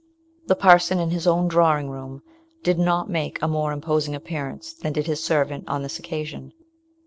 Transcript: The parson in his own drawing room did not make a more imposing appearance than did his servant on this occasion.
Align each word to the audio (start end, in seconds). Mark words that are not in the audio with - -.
The 0.47 0.55
parson 0.55 0.97
in 0.97 1.11
his 1.11 1.27
own 1.27 1.47
drawing 1.47 1.91
room 1.91 2.23
did 2.63 2.79
not 2.79 3.07
make 3.07 3.39
a 3.39 3.47
more 3.47 3.71
imposing 3.71 4.15
appearance 4.15 4.73
than 4.73 4.93
did 4.93 5.05
his 5.05 5.23
servant 5.23 5.65
on 5.67 5.83
this 5.83 5.99
occasion. 5.99 6.53